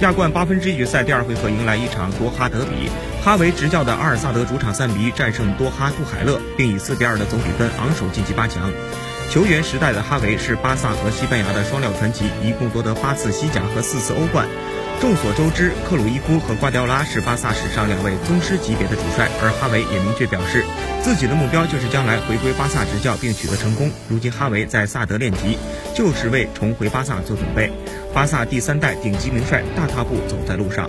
[0.00, 2.88] 亚冠八分之一决赛第二回合迎来一场多哈德比，
[3.22, 8.72] 哈维执教的阿尔萨德主场三比一战胜多哈杜海勒，并以四比二的总比分昂首晋级八强。
[9.28, 14.48] 球员时代的哈维是巴萨和西班牙的双料传奇，一共夺得八次西甲和四次欧冠。
[15.00, 20.62] 众所周知，克鲁伊夫和瓜迪奥拉是巴萨史上两位宗师级别的主帅，而哈维也明确表示，
[21.02, 23.90] 自己的目标就是将来回归巴萨执教并取得成功。
[24.10, 25.56] 如今哈维在萨德练级，
[25.94, 27.72] 就是为重回巴萨做准备。
[28.12, 30.86] 巴萨第三代顶级名帅大踏步走在路上。